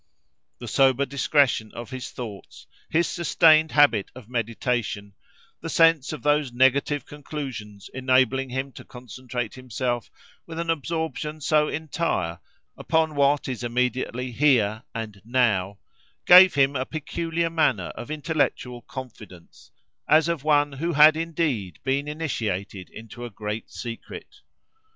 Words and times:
The 0.57 0.67
sober 0.67 1.05
discretion 1.05 1.71
of 1.75 1.91
his 1.91 2.09
thoughts, 2.09 2.65
his 2.89 3.07
sustained 3.07 3.73
habit 3.73 4.09
of 4.15 4.27
meditation, 4.27 5.13
the 5.61 5.69
sense 5.69 6.11
of 6.11 6.23
those 6.23 6.51
negative 6.51 7.05
conclusions 7.05 7.87
enabling 7.93 8.49
him 8.49 8.71
to 8.71 8.83
concentrate 8.83 9.53
himself, 9.53 10.09
with 10.47 10.57
an 10.57 10.71
absorption 10.71 11.39
so 11.39 11.67
entire, 11.67 12.39
upon 12.75 13.13
what 13.13 13.47
is 13.47 13.63
immediately 13.63 14.31
here 14.31 14.81
and 14.95 15.21
now, 15.23 15.77
gave 16.25 16.55
him 16.55 16.75
a 16.75 16.83
peculiar 16.83 17.51
manner 17.51 17.89
of 17.93 18.09
intellectual 18.09 18.81
confidence, 18.81 19.69
as 20.09 20.27
of 20.27 20.43
one 20.43 20.71
who 20.71 20.93
had 20.93 21.15
indeed 21.15 21.77
been 21.83 22.07
initiated 22.07 22.89
into 22.89 23.23
a 23.23 23.29
great 23.29 23.69
secret. 23.69 24.37